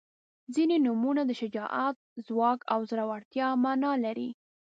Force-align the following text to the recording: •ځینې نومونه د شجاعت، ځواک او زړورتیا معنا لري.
•ځینې 0.55 0.77
نومونه 0.85 1.21
د 1.25 1.31
شجاعت، 1.41 1.95
ځواک 2.27 2.59
او 2.73 2.79
زړورتیا 2.89 3.47
معنا 3.63 3.91
لري. 4.05 4.29